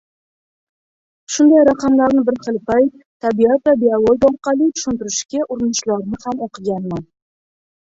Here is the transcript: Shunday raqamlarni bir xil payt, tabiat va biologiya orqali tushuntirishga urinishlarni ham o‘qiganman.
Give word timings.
Shunday 1.33 1.61
raqamlarni 1.69 2.23
bir 2.29 2.39
xil 2.47 2.57
payt, 2.71 2.97
tabiat 3.27 3.71
va 3.71 3.75
biologiya 3.83 4.25
orqali 4.33 4.71
tushuntirishga 4.81 5.47
urinishlarni 5.59 6.23
ham 6.27 6.45
o‘qiganman. 6.49 7.09